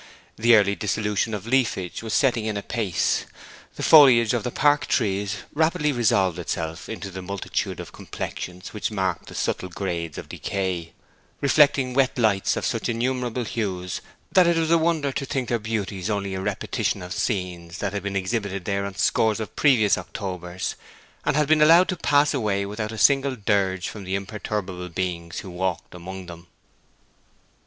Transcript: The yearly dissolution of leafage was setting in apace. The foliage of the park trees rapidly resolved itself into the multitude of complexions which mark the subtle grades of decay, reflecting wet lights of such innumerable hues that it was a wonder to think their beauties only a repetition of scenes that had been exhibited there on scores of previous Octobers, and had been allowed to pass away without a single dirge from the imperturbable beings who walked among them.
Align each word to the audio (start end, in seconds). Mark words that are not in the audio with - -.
The 0.35 0.47
yearly 0.47 0.73
dissolution 0.75 1.31
of 1.35 1.45
leafage 1.45 2.01
was 2.01 2.15
setting 2.15 2.45
in 2.45 2.57
apace. 2.57 3.27
The 3.75 3.83
foliage 3.83 4.33
of 4.33 4.43
the 4.43 4.49
park 4.49 4.87
trees 4.87 5.35
rapidly 5.53 5.91
resolved 5.91 6.39
itself 6.39 6.89
into 6.89 7.11
the 7.11 7.21
multitude 7.21 7.79
of 7.79 7.91
complexions 7.93 8.73
which 8.73 8.89
mark 8.89 9.27
the 9.27 9.35
subtle 9.35 9.69
grades 9.69 10.17
of 10.17 10.27
decay, 10.27 10.93
reflecting 11.39 11.93
wet 11.93 12.17
lights 12.17 12.57
of 12.57 12.65
such 12.65 12.89
innumerable 12.89 13.43
hues 13.43 14.01
that 14.31 14.47
it 14.47 14.57
was 14.57 14.71
a 14.71 14.77
wonder 14.79 15.11
to 15.11 15.23
think 15.27 15.49
their 15.49 15.59
beauties 15.59 16.09
only 16.09 16.33
a 16.33 16.41
repetition 16.41 17.03
of 17.03 17.13
scenes 17.13 17.77
that 17.77 17.93
had 17.93 18.01
been 18.01 18.15
exhibited 18.15 18.65
there 18.65 18.87
on 18.87 18.95
scores 18.95 19.39
of 19.39 19.55
previous 19.55 19.99
Octobers, 19.99 20.73
and 21.25 21.35
had 21.35 21.47
been 21.47 21.61
allowed 21.61 21.87
to 21.89 21.95
pass 21.95 22.33
away 22.33 22.65
without 22.65 22.91
a 22.91 22.97
single 22.97 23.35
dirge 23.35 23.87
from 23.87 24.03
the 24.03 24.15
imperturbable 24.15 24.89
beings 24.89 25.41
who 25.41 25.51
walked 25.51 25.93
among 25.93 26.25
them. 26.25 26.47